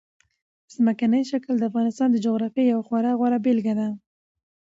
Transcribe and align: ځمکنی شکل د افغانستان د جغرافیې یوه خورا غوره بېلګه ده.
ځمکنی 0.75 1.21
شکل 1.31 1.53
د 1.57 1.63
افغانستان 1.69 2.09
د 2.11 2.17
جغرافیې 2.25 2.63
یوه 2.71 2.85
خورا 2.87 3.11
غوره 3.19 3.39
بېلګه 3.45 3.73
ده. 3.79 3.87